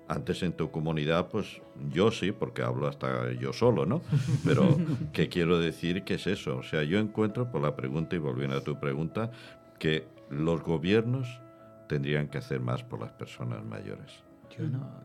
Antes 0.06 0.44
en 0.44 0.52
tu 0.52 0.70
comunidad, 0.70 1.28
pues 1.28 1.60
yo 1.90 2.12
sí, 2.12 2.30
porque 2.30 2.62
hablo 2.62 2.86
hasta 2.86 3.32
yo 3.32 3.52
solo, 3.52 3.86
¿no? 3.86 4.00
Pero, 4.44 4.78
¿qué 5.12 5.28
quiero 5.28 5.58
decir? 5.58 6.04
¿Qué 6.04 6.14
es 6.14 6.28
eso? 6.28 6.58
O 6.58 6.62
sea, 6.62 6.84
yo 6.84 7.00
encuentro, 7.00 7.50
por 7.50 7.62
la 7.62 7.74
pregunta, 7.74 8.14
y 8.14 8.20
volviendo 8.20 8.56
a 8.56 8.60
tu 8.62 8.78
pregunta, 8.78 9.32
que 9.80 10.06
los 10.30 10.62
gobiernos 10.62 11.26
tendrían 11.88 12.28
que 12.28 12.38
hacer 12.38 12.60
más 12.60 12.84
por 12.84 13.00
las 13.00 13.10
personas 13.10 13.64
mayores. 13.64 14.23
Yo 14.56 14.64
no, 14.68 15.04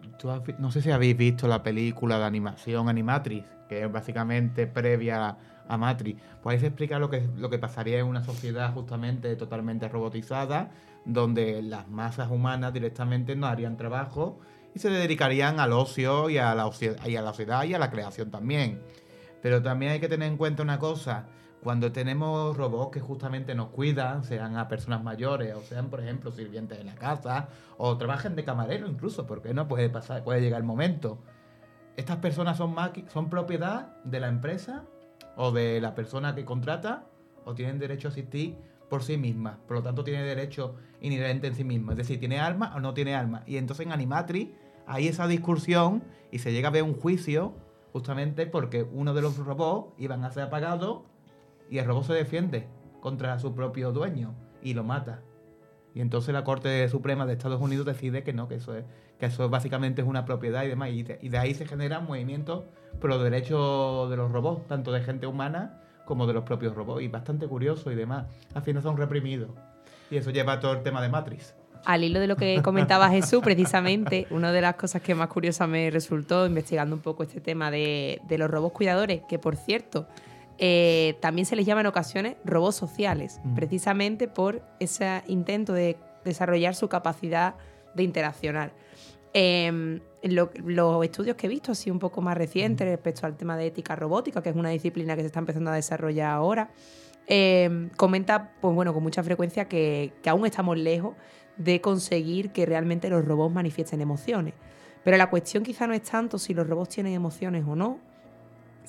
no 0.60 0.72
sé 0.72 0.82
si 0.82 0.92
habéis 0.92 1.18
visto 1.18 1.48
la 1.48 1.64
película 1.64 2.20
de 2.20 2.26
animación 2.26 2.90
Animatrix, 2.90 3.46
que 3.68 3.84
es 3.84 3.92
básicamente 3.92 4.68
previa 4.68 5.38
a 5.68 5.78
Matrix. 5.78 6.22
¿Podéis 6.42 6.64
explicar 6.64 7.00
lo 7.00 7.10
que, 7.10 7.28
lo 7.38 7.50
que 7.50 7.60
pasaría 7.60 8.00
en 8.00 8.06
una 8.06 8.24
sociedad 8.24 8.74
justamente 8.74 9.36
totalmente 9.36 9.88
robotizada 9.88 10.72
donde 11.06 11.62
las 11.62 11.88
masas 11.88 12.30
humanas 12.30 12.74
directamente 12.74 13.36
no 13.36 13.48
harían 13.48 13.78
trabajo 13.78 14.40
y 14.74 14.80
se 14.80 14.90
dedicarían 14.90 15.60
al 15.60 15.74
ocio 15.74 16.30
y 16.30 16.38
a 16.38 16.54
la, 16.56 16.70
y 17.06 17.16
a 17.16 17.22
la 17.22 17.30
sociedad 17.30 17.64
y 17.64 17.74
a 17.74 17.80
la 17.80 17.90
creación 17.90 18.32
también. 18.32 18.82
Pero 19.42 19.62
también 19.62 19.94
hay 19.94 20.00
que 20.00 20.10
tener 20.10 20.28
en 20.28 20.38
cuenta 20.38 20.64
una 20.64 20.80
cosa, 20.80 21.28
cuando 21.64 21.92
tenemos 21.92 22.56
robots 22.56 22.92
que 22.92 23.00
justamente 23.02 23.54
nos 23.54 23.70
cuidan, 23.70 24.24
sean 24.24 24.56
a 24.56 24.68
personas 24.68 25.04
mayores 25.04 25.54
o 25.56 25.62
sean, 25.62 25.90
por 25.90 26.00
ejemplo, 26.00 26.32
sirvientes 26.32 26.78
de 26.78 26.86
la 26.86 26.96
casa 26.96 27.50
o 27.78 27.98
trabajen 27.98 28.36
de 28.36 28.46
camarero 28.46 28.88
incluso, 28.88 29.28
porque 29.28 29.54
no 29.54 29.68
puede 29.68 29.90
pasar, 29.90 30.24
puede 30.24 30.42
llegar 30.42 30.62
el 30.62 30.66
momento. 30.66 31.20
Estas 31.98 32.18
personas 32.18 32.58
son, 32.58 32.76
son 33.12 33.30
propiedad 33.30 34.02
de 34.06 34.20
la 34.22 34.30
empresa 34.30 34.86
o 35.36 35.52
de 35.52 35.82
la 35.82 35.96
persona 35.96 36.34
que 36.34 36.46
contrata 36.46 37.06
o 37.44 37.54
tienen 37.56 37.78
derecho 37.78 38.08
a 38.08 38.12
asistir 38.12 38.58
por 38.90 39.04
sí 39.04 39.18
misma. 39.18 39.60
Por 39.68 39.78
lo 39.78 39.84
tanto, 39.84 40.04
tiene 40.04 40.24
derecho 40.24 40.76
inherente 41.02 41.48
en 41.48 41.56
sí 41.56 41.64
misma. 41.64 41.92
Es 41.92 41.98
decir, 41.98 42.20
tiene 42.20 42.40
alma 42.40 42.74
o 42.76 42.80
no 42.80 42.94
tiene 42.94 43.16
alma. 43.16 43.44
Y 43.46 43.58
entonces 43.58 43.86
en 43.86 43.92
Animatri 43.92 44.56
hay 44.88 45.08
esa 45.08 45.28
discusión 45.28 46.04
y 46.32 46.40
se 46.40 46.54
llega 46.54 46.70
a 46.70 46.72
ver 46.72 46.84
un 46.84 46.94
juicio 46.94 47.54
justamente 47.92 48.46
porque 48.48 48.84
uno 48.84 49.14
de 49.14 49.22
los 49.22 49.38
robots 49.38 49.94
iban 49.98 50.24
a 50.24 50.32
ser 50.32 50.44
apagados 50.44 51.02
y 51.70 51.78
el 51.78 51.86
robot 51.86 52.06
se 52.06 52.14
defiende 52.14 52.68
contra 53.00 53.40
su 53.40 53.54
propio 53.54 53.92
dueño 53.92 54.34
y 54.62 54.74
lo 54.74 54.84
mata. 54.84 55.22
Y 55.94 56.02
entonces 56.02 56.34
la 56.34 56.44
Corte 56.44 56.88
Suprema 56.90 57.26
de 57.26 57.34
Estados 57.34 57.62
Unidos 57.62 57.86
decide 57.86 58.24
que 58.24 58.34
no, 58.34 58.48
que 58.48 58.56
eso 58.56 58.76
es, 58.76 58.86
que 59.20 59.26
eso 59.26 59.50
básicamente 59.50 60.02
es 60.02 60.08
una 60.08 60.26
propiedad 60.26 60.64
y 60.64 60.68
demás. 60.68 60.90
Y 60.92 61.04
de, 61.04 61.38
ahí 61.38 61.54
se 61.54 61.66
generan 61.66 62.06
movimientos 62.06 62.64
por 63.02 63.10
los 63.10 63.24
derechos 63.24 64.10
de 64.10 64.18
los 64.18 64.32
robots, 64.32 64.68
tanto 64.68 64.92
de 64.92 65.02
gente 65.02 65.28
humana 65.28 65.82
como 66.06 66.28
de 66.28 66.34
los 66.34 66.44
propios 66.44 66.76
robots. 66.76 67.02
Y 67.02 67.08
bastante 67.08 67.48
curioso 67.48 67.92
y 67.92 67.96
demás. 67.96 68.28
Al 68.54 68.62
final 68.62 68.84
son 68.84 68.98
reprimidos. 68.98 69.50
Y 70.12 70.18
eso 70.18 70.32
lleva 70.32 70.54
a 70.54 70.60
todo 70.60 70.74
el 70.74 70.84
tema 70.84 71.02
de 71.02 71.10
Matrix. 71.10 71.56
Al 71.86 72.04
hilo 72.04 72.20
de 72.20 72.28
lo 72.28 72.36
que 72.36 72.62
comentaba 72.62 73.10
Jesús, 73.10 73.42
precisamente, 73.42 74.28
una 74.32 74.52
de 74.52 74.62
las 74.62 74.76
cosas 74.76 75.02
que 75.02 75.16
más 75.16 75.30
curiosa 75.30 75.66
me 75.66 75.90
resultó 75.90 76.46
investigando 76.46 76.96
un 76.96 77.02
poco 77.02 77.24
este 77.24 77.40
tema 77.40 77.72
de, 77.72 78.20
de 78.28 78.38
los 78.38 78.52
robots 78.52 78.74
cuidadores, 78.74 79.22
que 79.30 79.40
por 79.40 79.56
cierto, 79.56 80.06
eh, 80.60 81.16
también 81.22 81.46
se 81.46 81.56
les 81.56 81.66
llama 81.66 81.82
en 81.82 81.88
ocasiones 81.88 82.36
robots 82.46 82.76
sociales, 82.76 83.40
Mm. 83.44 83.56
precisamente 83.56 84.28
por 84.28 84.62
ese 84.80 85.24
intento 85.28 85.74
de 85.74 85.98
desarrollar 86.26 86.76
su 86.76 86.90
capacidad 86.90 87.56
de 87.96 88.04
interaccionar. 88.04 88.74
Eh, 89.34 90.00
lo- 90.24 90.50
los 90.66 91.04
estudios 91.06 91.36
que 91.38 91.48
he 91.48 91.50
visto, 91.50 91.72
así 91.72 91.90
un 91.90 92.00
poco 92.00 92.22
más 92.22 92.38
recientes, 92.38 92.86
respecto 92.88 93.26
al 93.26 93.38
tema 93.38 93.56
de 93.56 93.68
ética 93.68 93.96
robótica, 93.96 94.42
que 94.44 94.50
es 94.50 94.56
una 94.56 94.70
disciplina 94.70 95.16
que 95.16 95.22
se 95.22 95.28
está 95.28 95.40
empezando 95.40 95.72
a 95.72 95.76
desarrollar 95.76 96.32
ahora, 96.32 96.72
eh, 97.28 97.90
comenta, 97.96 98.52
pues 98.60 98.74
bueno, 98.76 98.94
con 98.94 99.04
mucha 99.04 99.24
frecuencia 99.24 99.66
que, 99.70 100.14
que 100.22 100.30
aún 100.30 100.46
estamos 100.46 100.78
lejos 100.78 101.16
de 101.58 101.80
conseguir 101.80 102.52
que 102.52 102.66
realmente 102.66 103.10
los 103.10 103.24
robots 103.24 103.54
manifiesten 103.54 104.02
emociones. 104.02 104.56
Pero 105.04 105.16
la 105.16 105.30
cuestión 105.30 105.64
quizá 105.64 105.88
no 105.88 105.94
es 105.94 106.02
tanto 106.04 106.38
si 106.38 106.54
los 106.54 106.68
robots 106.68 106.90
tienen 106.96 107.14
emociones 107.14 107.64
o 107.68 107.76
no, 107.76 108.00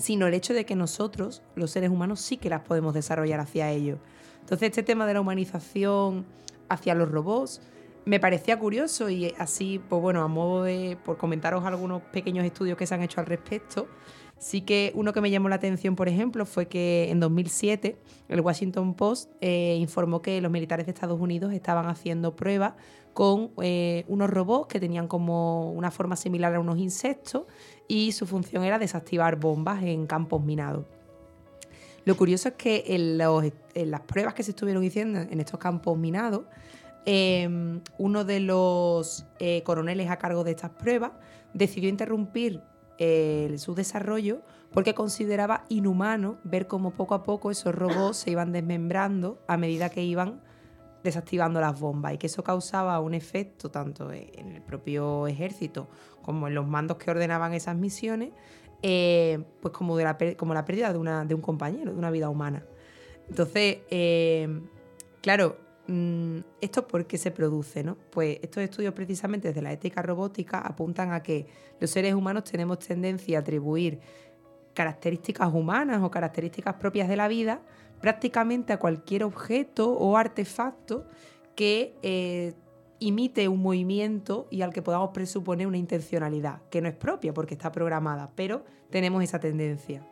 sino 0.01 0.27
el 0.27 0.35
hecho 0.35 0.55
de 0.55 0.65
que 0.65 0.75
nosotros, 0.75 1.43
los 1.55 1.71
seres 1.71 1.91
humanos, 1.91 2.21
sí 2.21 2.39
que 2.39 2.49
las 2.49 2.63
podemos 2.63 2.95
desarrollar 2.95 3.39
hacia 3.39 3.71
ellos. 3.71 3.99
Entonces, 4.41 4.71
este 4.71 4.83
tema 4.83 5.07
de 5.07 5.15
la 5.15 5.21
humanización 5.21 6.25
hacia 6.69 6.95
los 6.95 7.11
robots 7.11 7.61
me 8.07 8.19
parecía 8.19 8.59
curioso 8.59 9.11
y 9.11 9.35
así, 9.39 9.81
pues 9.89 10.01
bueno, 10.01 10.23
a 10.23 10.29
modo 10.29 10.65
de, 10.65 10.97
por 11.05 11.19
comentaros 11.19 11.65
algunos 11.65 12.03
pequeños 12.03 12.45
estudios 12.45 12.79
que 12.79 12.87
se 12.87 12.95
han 12.95 13.03
hecho 13.03 13.21
al 13.21 13.27
respecto, 13.27 13.89
sí 14.41 14.63
que 14.63 14.91
uno 14.97 15.13
que 15.13 15.21
me 15.21 15.31
llamó 15.31 15.49
la 15.49 15.57
atención, 15.57 15.95
por 15.95 16.09
ejemplo, 16.09 16.47
fue 16.47 16.67
que 16.67 17.11
en 17.11 17.21
2007 17.21 17.97
el 18.29 18.41
Washington 18.41 18.95
Post 18.95 19.31
eh, 19.41 19.77
informó 19.79 20.23
que 20.23 20.41
los 20.41 20.51
militares 20.51 20.87
de 20.87 20.93
Estados 20.93 21.21
Unidos 21.21 21.53
estaban 21.53 21.87
haciendo 21.87 22.35
pruebas 22.35 22.73
con 23.13 23.51
eh, 23.63 24.05
unos 24.09 24.31
robots 24.31 24.69
que 24.69 24.81
tenían 24.81 25.07
como 25.07 25.71
una 25.73 25.91
forma 25.91 26.17
similar 26.17 26.55
a 26.55 26.61
unos 26.61 26.79
insectos 26.79 27.45
y 27.87 28.13
su 28.13 28.27
función 28.27 28.65
era 28.65 28.79
desactivar 28.79 29.37
bombas 29.37 29.83
en 29.83 30.07
campos 30.07 30.43
minados. 30.43 30.87
Lo 32.07 32.17
curioso 32.17 32.49
es 32.49 32.55
que 32.55 32.85
en, 32.89 33.19
las 33.19 34.01
pruebas 34.01 34.33
que 34.33 34.43
se 34.43 34.53
estuvieron 34.53 34.85
haciendo 34.87 35.21
en 35.21 35.39
estos 35.39 35.61
campos 35.61 35.99
minados, 35.99 36.43
eh, 37.05 37.49
uno 37.99 38.25
de 38.25 38.41
los 38.41 39.27
eh, 39.39 39.63
coroneles 39.65 40.11
a 40.11 40.17
cargo 40.17 40.43
de 40.43 40.53
estas 40.53 40.71
pruebas 40.71 41.13
decidió 41.53 41.89
interrumpir 41.89 42.63
su 43.57 43.75
desarrollo 43.75 44.43
porque 44.73 44.95
consideraba 44.95 45.65
inhumano 45.69 46.39
ver 46.45 46.67
cómo 46.67 46.91
poco 46.93 47.15
a 47.15 47.23
poco 47.23 47.51
esos 47.51 47.75
robots 47.75 48.19
se 48.19 48.31
iban 48.31 48.53
desmembrando 48.53 49.43
a 49.49 49.57
medida 49.57 49.89
que 49.89 50.03
iban 50.03 50.43
desactivando 51.03 51.61
las 51.61 51.81
bombas 51.81 52.15
y 52.15 52.19
que 52.19 52.27
eso 52.27 52.45
causaba 52.45 53.01
un 53.01 53.15
efecto 53.15 53.71
tanto 53.71 54.13
en 54.13 54.53
el 54.53 54.63
propio 54.63 55.27
ejército 55.27 55.89
como 56.23 56.49
en 56.49 56.55
los 56.55 56.67
mandos 56.67 56.99
que 56.99 57.11
ordenaban 57.11 57.55
esas 57.55 57.77
misiones, 57.77 58.31
eh, 58.83 59.43
pues 59.61 59.73
como, 59.73 59.99
la, 59.99 60.19
como 60.37 60.55
la 60.55 60.65
pérdida 60.65 60.93
de, 60.93 60.99
una, 60.99 61.25
de 61.25 61.35
un 61.35 61.41
compañero, 61.41 61.93
de 61.93 61.99
una 61.99 62.11
vida 62.11 62.29
humana. 62.29 62.65
Entonces, 63.29 63.79
eh, 63.91 64.61
claro, 65.23 65.57
¿esto 66.61 66.87
por 66.87 67.07
qué 67.07 67.19
se 67.19 67.31
produce? 67.31 67.83
No? 67.83 67.97
Pues 68.11 68.39
estos 68.43 68.63
estudios 68.63 68.95
precisamente 68.95 69.49
desde 69.49 69.63
la 69.63 69.73
ética 69.73 70.03
robótica 70.03 70.59
apuntan 70.59 71.13
a 71.13 71.23
que 71.23 71.47
los 71.81 71.91
seres 71.91 72.15
humanos 72.15 72.45
tenemos 72.45 72.79
tendencia 72.79 73.39
a 73.39 73.41
atribuir 73.41 74.01
características 74.75 75.53
humanas 75.53 76.03
o 76.03 76.11
características 76.11 76.75
propias 76.75 77.09
de 77.09 77.17
la 77.17 77.29
vida 77.29 77.61
prácticamente 78.01 78.73
a 78.73 78.79
cualquier 78.79 79.25
objeto 79.25 79.93
o 79.93 80.17
artefacto 80.17 81.07
que 81.55 81.95
eh, 82.03 82.55
imite 82.99 83.49
un 83.49 83.61
movimiento 83.61 84.47
y 84.51 84.63
al 84.63 84.73
que 84.73 84.83
podamos 84.83 85.11
presuponer 85.11 85.67
una 85.67 85.77
intencionalidad, 85.79 86.63
que 86.71 86.81
no 86.81 86.89
es 86.89 86.95
propia 86.95 87.35
porque 87.35 87.55
está 87.55 87.73
programada, 87.73 88.31
pero 88.35 88.65
tenemos 88.91 89.23
esa 89.23 89.39
tendencia. 89.39 90.07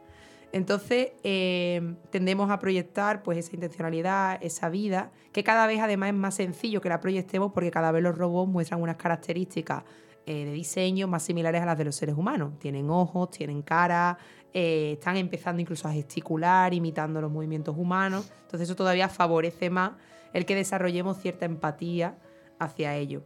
Entonces 0.52 1.12
eh, 1.24 1.94
tendemos 2.10 2.50
a 2.50 2.58
proyectar 2.58 3.22
pues 3.22 3.38
esa 3.38 3.54
intencionalidad, 3.54 4.38
esa 4.42 4.68
vida, 4.70 5.12
que 5.32 5.44
cada 5.44 5.66
vez 5.66 5.80
además 5.80 6.08
es 6.08 6.14
más 6.14 6.34
sencillo 6.34 6.80
que 6.80 6.88
la 6.88 7.00
proyectemos 7.00 7.52
porque 7.52 7.70
cada 7.70 7.92
vez 7.92 8.02
los 8.02 8.16
robots 8.16 8.50
muestran 8.50 8.80
unas 8.80 8.96
características 8.96 9.84
eh, 10.24 10.44
de 10.44 10.52
diseño 10.52 11.06
más 11.06 11.22
similares 11.22 11.62
a 11.62 11.66
las 11.66 11.76
de 11.76 11.84
los 11.84 11.96
seres 11.96 12.16
humanos. 12.16 12.58
Tienen 12.58 12.88
ojos, 12.90 13.30
tienen 13.30 13.62
cara, 13.62 14.18
eh, 14.54 14.92
están 14.94 15.16
empezando 15.16 15.60
incluso 15.60 15.86
a 15.86 15.92
gesticular, 15.92 16.72
imitando 16.72 17.20
los 17.20 17.30
movimientos 17.30 17.76
humanos. 17.76 18.30
Entonces 18.42 18.68
eso 18.68 18.76
todavía 18.76 19.08
favorece 19.08 19.68
más 19.70 19.92
el 20.32 20.46
que 20.46 20.54
desarrollemos 20.54 21.18
cierta 21.18 21.44
empatía 21.44 22.18
hacia 22.58 22.94
ellos. 22.96 23.22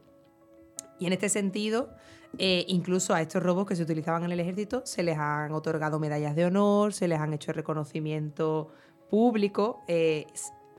Y 0.99 1.07
en 1.07 1.13
este 1.13 1.29
sentido, 1.29 1.91
eh, 2.39 2.65
incluso 2.69 3.15
a 3.15 3.21
estos 3.21 3.43
robots 3.43 3.69
que 3.69 3.77
se 3.77 3.83
utilizaban 3.83 4.25
en 4.25 4.33
el 4.33 4.41
ejército 4.41 4.83
se 4.85 5.03
les 5.03 5.19
han 5.19 5.53
otorgado 5.53 5.99
medallas 5.99 6.35
de 6.35 6.47
honor, 6.47 6.93
se 6.93 7.09
les 7.09 7.21
han 7.21 7.33
hecho 7.33 7.53
reconocimiento 7.53 8.71
público, 9.11 9.83
eh, 9.89 10.27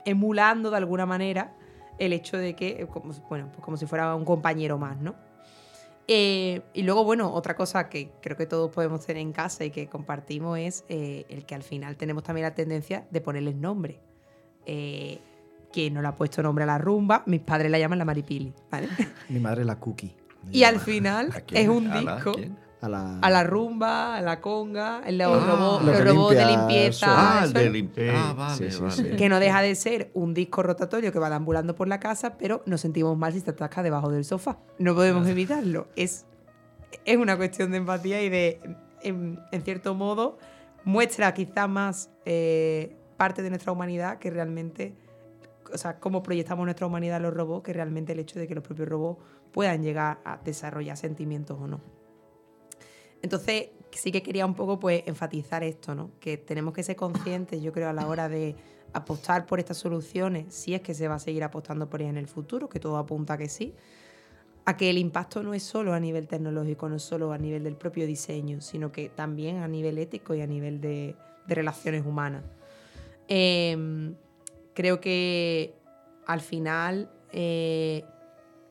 emulando 0.04 0.70
de 0.70 0.76
alguna 0.76 1.06
manera 1.06 1.54
el 1.98 2.12
hecho 2.12 2.36
de 2.36 2.56
que, 2.56 2.82
eh, 2.82 2.86
como, 2.86 3.12
bueno, 3.28 3.48
pues 3.52 3.64
como 3.64 3.76
si 3.76 3.86
fuera 3.86 4.14
un 4.14 4.24
compañero 4.24 4.78
más, 4.78 4.98
¿no? 4.98 5.14
Y 6.06 6.82
luego, 6.82 7.04
bueno, 7.04 7.32
otra 7.32 7.56
cosa 7.56 7.88
que 7.88 8.12
creo 8.20 8.36
que 8.36 8.44
todos 8.44 8.70
podemos 8.70 9.06
tener 9.06 9.22
en 9.22 9.32
casa 9.32 9.64
y 9.64 9.70
que 9.70 9.88
compartimos 9.88 10.58
es 10.58 10.84
el 10.90 11.46
que 11.46 11.54
al 11.54 11.62
final 11.62 11.96
tenemos 11.96 12.22
también 12.22 12.42
la 12.42 12.54
tendencia 12.54 13.06
de 13.10 13.22
ponerles 13.22 13.54
nombre. 13.54 14.02
Eh, 14.66 15.18
quien 15.72 15.92
no 15.94 16.02
le 16.02 16.08
ha 16.08 16.14
puesto 16.14 16.42
nombre 16.42 16.62
a 16.62 16.66
la 16.66 16.78
rumba, 16.78 17.24
mis 17.26 17.40
padres 17.40 17.70
la 17.70 17.78
llaman 17.78 17.98
la 17.98 18.04
maripili, 18.04 18.54
¿vale? 18.70 18.88
Mi 19.28 19.40
madre 19.40 19.64
la 19.64 19.80
cookie. 19.80 20.14
Y 20.50 20.64
al 20.64 20.80
final 20.80 21.30
es 21.52 21.68
un 21.68 21.88
¿A 21.90 22.00
la 22.02 22.14
disco? 22.16 22.32
A 22.80 22.88
la, 22.88 23.18
a 23.20 23.30
la 23.30 23.44
rumba, 23.44 24.14
a 24.16 24.20
la 24.20 24.42
conga, 24.42 25.00
los, 25.10 25.42
Ah, 25.42 25.46
robots, 25.46 25.84
lo 25.86 25.92
los 25.92 26.04
robots 26.04 26.36
de 26.36 26.42
el 26.42 26.48
limpieza. 26.50 27.06
Ah, 27.08 27.44
el 27.44 27.52
de 27.54 27.64
es- 27.66 27.72
lim- 27.72 27.90
Sí. 27.94 28.02
Ah, 28.12 28.34
vale, 28.36 28.56
Sí, 28.56 28.70
sí, 28.76 28.82
vale. 28.82 28.92
sí. 29.10 29.16
que 29.16 29.28
no 29.30 29.40
deja 29.40 29.62
de 29.62 29.74
ser 29.74 30.10
un 30.12 30.34
disco 30.34 30.62
rotatorio 30.62 31.10
que 31.10 31.18
va 31.18 31.30
deambulando 31.30 31.74
por 31.74 31.88
la 31.88 31.98
casa, 31.98 32.36
pero 32.36 32.62
nos 32.66 32.82
sentimos 32.82 33.16
mal 33.16 33.32
si 33.32 33.40
te 33.40 33.52
atasca 33.52 33.82
debajo 33.82 34.10
del 34.10 34.26
sofá. 34.26 34.58
No 34.78 34.94
podemos 34.94 35.26
evitarlo. 35.26 35.88
Es, 35.96 36.26
es 37.06 37.16
una 37.16 37.38
cuestión 37.38 37.70
de 37.70 37.78
empatía 37.78 38.20
y 38.22 38.28
de, 38.28 38.60
en, 39.02 39.40
en 39.50 39.62
cierto 39.62 39.94
modo, 39.94 40.38
muestra 40.84 41.32
quizá 41.32 41.66
más 41.66 42.10
eh, 42.26 42.94
parte 43.16 43.42
de 43.42 43.48
nuestra 43.48 43.72
humanidad 43.72 44.18
que 44.18 44.28
realmente, 44.30 44.94
o 45.72 45.78
sea, 45.78 45.98
cómo 45.98 46.22
proyectamos 46.22 46.64
nuestra 46.64 46.86
humanidad 46.86 47.18
en 47.18 47.24
los 47.24 47.34
robots, 47.34 47.64
que 47.64 47.72
realmente 47.72 48.12
el 48.12 48.18
hecho 48.20 48.38
de 48.38 48.46
que 48.46 48.54
los 48.54 48.64
propios 48.64 48.88
robots 48.88 49.22
puedan 49.52 49.82
llegar 49.82 50.20
a 50.24 50.38
desarrollar 50.38 50.96
sentimientos 50.96 51.58
o 51.60 51.66
no. 51.66 51.80
Entonces, 53.22 53.68
sí 53.90 54.12
que 54.12 54.22
quería 54.22 54.44
un 54.44 54.54
poco 54.54 54.78
pues 54.78 55.02
enfatizar 55.06 55.64
esto, 55.64 55.94
¿no? 55.94 56.10
Que 56.20 56.36
tenemos 56.36 56.74
que 56.74 56.82
ser 56.82 56.96
conscientes, 56.96 57.62
yo 57.62 57.72
creo, 57.72 57.88
a 57.88 57.92
la 57.92 58.06
hora 58.06 58.28
de 58.28 58.54
apostar 58.92 59.46
por 59.46 59.58
estas 59.58 59.78
soluciones, 59.78 60.54
si 60.54 60.74
es 60.74 60.82
que 60.82 60.94
se 60.94 61.08
va 61.08 61.16
a 61.16 61.18
seguir 61.18 61.42
apostando 61.42 61.88
por 61.88 62.00
ellas 62.00 62.10
en 62.12 62.18
el 62.18 62.28
futuro, 62.28 62.68
que 62.68 62.80
todo 62.80 62.96
apunta 62.96 63.34
a 63.34 63.38
que 63.38 63.48
sí, 63.48 63.74
a 64.64 64.76
que 64.76 64.90
el 64.90 64.98
impacto 64.98 65.42
no 65.42 65.54
es 65.54 65.62
solo 65.62 65.94
a 65.94 66.00
nivel 66.00 66.26
tecnológico, 66.28 66.88
no 66.88 66.96
es 66.96 67.02
solo 67.02 67.32
a 67.32 67.38
nivel 67.38 67.64
del 67.64 67.76
propio 67.76 68.06
diseño, 68.06 68.60
sino 68.60 68.92
que 68.92 69.08
también 69.08 69.58
a 69.58 69.68
nivel 69.68 69.98
ético 69.98 70.34
y 70.34 70.40
a 70.40 70.46
nivel 70.46 70.80
de, 70.80 71.16
de 71.46 71.54
relaciones 71.54 72.04
humanas. 72.06 72.44
Em, 73.28 74.14
creo 74.74 75.00
que 75.00 75.74
al 76.26 76.40
final 76.40 77.10
eh, 77.32 78.04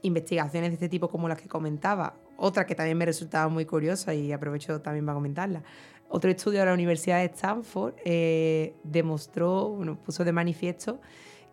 investigaciones 0.01 0.69
de 0.71 0.75
este 0.75 0.89
tipo 0.89 1.09
como 1.09 1.27
las 1.27 1.41
que 1.41 1.47
comentaba, 1.47 2.15
otra 2.37 2.65
que 2.65 2.75
también 2.75 2.97
me 2.97 3.05
resultaba 3.05 3.47
muy 3.47 3.65
curiosa 3.65 4.13
y 4.13 4.31
aprovecho 4.31 4.81
también 4.81 5.05
para 5.05 5.15
comentarla. 5.15 5.63
Otro 6.09 6.29
estudio 6.29 6.59
de 6.59 6.65
la 6.65 6.73
Universidad 6.73 7.19
de 7.19 7.25
Stanford 7.25 7.95
eh, 8.05 8.75
demostró, 8.83 9.69
bueno, 9.69 9.97
puso 10.03 10.23
de 10.23 10.31
manifiesto 10.31 10.99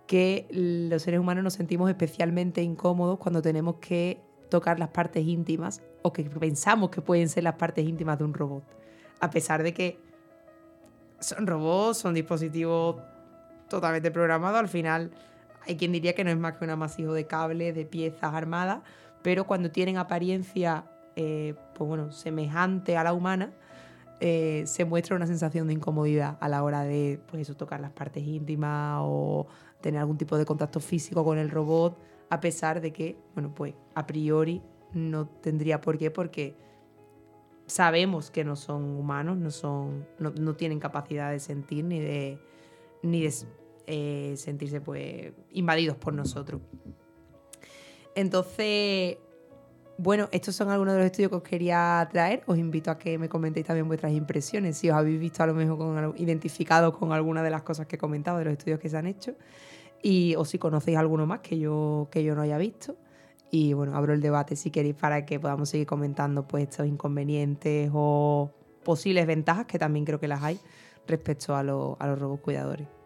que 0.06 0.48
los 0.50 1.02
seres 1.02 1.20
humanos 1.20 1.44
nos 1.44 1.54
sentimos 1.54 1.88
especialmente 1.88 2.62
incómodos 2.62 3.18
cuando 3.18 3.40
tenemos 3.40 3.76
que 3.76 4.20
tocar 4.50 4.78
las 4.78 4.88
partes 4.88 5.24
íntimas 5.24 5.80
o 6.02 6.12
que 6.12 6.24
pensamos 6.24 6.90
que 6.90 7.00
pueden 7.00 7.28
ser 7.28 7.44
las 7.44 7.54
partes 7.54 7.86
íntimas 7.86 8.18
de 8.18 8.24
un 8.24 8.34
robot. 8.34 8.64
A 9.20 9.30
pesar 9.30 9.62
de 9.62 9.72
que 9.72 9.98
son 11.20 11.46
robots, 11.46 11.98
son 11.98 12.14
dispositivos 12.14 12.96
totalmente 13.70 14.10
programados, 14.10 14.60
al 14.60 14.68
final 14.68 15.10
hay 15.66 15.76
quien 15.76 15.92
diría 15.92 16.14
que 16.14 16.24
no 16.24 16.30
es 16.30 16.36
más 16.36 16.56
que 16.56 16.64
un 16.64 16.70
amasijo 16.70 17.14
de 17.14 17.26
cables, 17.26 17.74
de 17.74 17.86
piezas 17.86 18.34
armadas, 18.34 18.80
pero 19.22 19.46
cuando 19.46 19.70
tienen 19.70 19.96
apariencia 19.96 20.84
eh, 21.16 21.54
pues 21.74 21.88
bueno, 21.88 22.12
semejante 22.12 22.96
a 22.96 23.04
la 23.04 23.12
humana, 23.12 23.52
eh, 24.20 24.64
se 24.66 24.84
muestra 24.84 25.16
una 25.16 25.26
sensación 25.26 25.66
de 25.66 25.74
incomodidad 25.74 26.36
a 26.40 26.48
la 26.48 26.62
hora 26.62 26.84
de 26.84 27.20
pues 27.30 27.54
tocar 27.56 27.80
las 27.80 27.90
partes 27.90 28.22
íntimas 28.22 29.00
o 29.02 29.46
tener 29.80 30.00
algún 30.00 30.18
tipo 30.18 30.36
de 30.36 30.44
contacto 30.44 30.78
físico 30.78 31.24
con 31.24 31.38
el 31.38 31.50
robot, 31.50 31.98
a 32.28 32.40
pesar 32.40 32.80
de 32.80 32.92
que, 32.92 33.16
bueno, 33.34 33.52
pues 33.54 33.74
a 33.94 34.06
priori 34.06 34.62
no 34.92 35.26
tendría 35.26 35.80
por 35.80 35.98
qué, 35.98 36.10
porque 36.10 36.56
sabemos 37.66 38.30
que 38.30 38.44
no 38.44 38.56
son 38.56 38.84
humanos, 38.96 39.36
no, 39.38 39.50
son, 39.50 40.06
no, 40.18 40.30
no 40.30 40.54
tienen 40.54 40.80
capacidad 40.80 41.30
de 41.30 41.40
sentir 41.40 41.84
ni 41.84 42.00
de, 42.00 42.38
ni 43.02 43.22
de 43.22 43.32
eh, 43.92 44.36
sentirse 44.36 44.80
pues 44.80 45.32
invadidos 45.50 45.96
por 45.96 46.14
nosotros. 46.14 46.60
Entonces, 48.14 49.16
bueno, 49.98 50.28
estos 50.30 50.54
son 50.54 50.70
algunos 50.70 50.94
de 50.94 51.00
los 51.00 51.06
estudios 51.06 51.30
que 51.30 51.36
os 51.36 51.42
quería 51.42 52.08
traer. 52.10 52.44
Os 52.46 52.56
invito 52.56 52.92
a 52.92 52.98
que 52.98 53.18
me 53.18 53.28
comentéis 53.28 53.66
también 53.66 53.88
vuestras 53.88 54.12
impresiones, 54.12 54.78
si 54.78 54.88
os 54.90 54.96
habéis 54.96 55.18
visto 55.18 55.42
a 55.42 55.46
lo 55.46 55.54
mejor 55.54 55.76
con, 55.76 56.14
identificados 56.18 56.96
con 56.96 57.12
alguna 57.12 57.42
de 57.42 57.50
las 57.50 57.62
cosas 57.62 57.88
que 57.88 57.96
he 57.96 57.98
comentado, 57.98 58.38
de 58.38 58.44
los 58.44 58.52
estudios 58.52 58.78
que 58.78 58.88
se 58.88 58.96
han 58.96 59.08
hecho, 59.08 59.34
y 60.02 60.36
o 60.36 60.44
si 60.44 60.58
conocéis 60.58 60.96
alguno 60.96 61.26
más 61.26 61.40
que 61.40 61.58
yo, 61.58 62.06
que 62.12 62.22
yo 62.22 62.36
no 62.36 62.42
haya 62.42 62.58
visto. 62.58 62.96
Y 63.50 63.72
bueno, 63.72 63.96
abro 63.96 64.14
el 64.14 64.20
debate 64.20 64.54
si 64.54 64.70
queréis 64.70 64.94
para 64.94 65.26
que 65.26 65.40
podamos 65.40 65.68
seguir 65.68 65.88
comentando 65.88 66.46
pues, 66.46 66.62
estos 66.68 66.86
inconvenientes 66.86 67.90
o 67.92 68.52
posibles 68.84 69.26
ventajas, 69.26 69.66
que 69.66 69.80
también 69.80 70.04
creo 70.04 70.20
que 70.20 70.28
las 70.28 70.44
hay, 70.44 70.60
respecto 71.08 71.56
a, 71.56 71.60
a 71.60 71.64
los 71.64 72.18
robos 72.18 72.38
cuidadores. 72.38 72.99